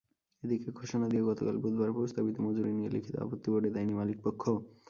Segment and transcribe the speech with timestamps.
[0.43, 4.43] এদিকে ঘোষণা দিয়েও গতকাল বুধবার প্রস্তাবিত মজুরি নিয়ে লিখিত আপত্তি বোর্ডে দেয়নি মালিকপক্ষ।